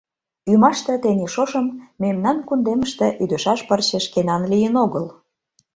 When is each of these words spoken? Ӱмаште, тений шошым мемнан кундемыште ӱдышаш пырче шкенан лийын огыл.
Ӱмаште, 0.51 0.93
тений 1.03 1.31
шошым 1.35 1.67
мемнан 2.01 2.37
кундемыште 2.47 3.07
ӱдышаш 3.23 3.59
пырче 3.67 3.99
шкенан 4.05 4.43
лийын 4.51 4.75
огыл. 4.85 5.05